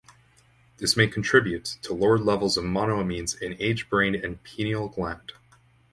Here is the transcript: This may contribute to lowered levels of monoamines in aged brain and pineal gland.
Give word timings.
This 0.77 0.97
may 0.97 1.05
contribute 1.05 1.77
to 1.83 1.93
lowered 1.93 2.21
levels 2.21 2.57
of 2.57 2.63
monoamines 2.63 3.39
in 3.39 3.55
aged 3.61 3.87
brain 3.87 4.15
and 4.15 4.41
pineal 4.43 4.89
gland. 4.89 5.33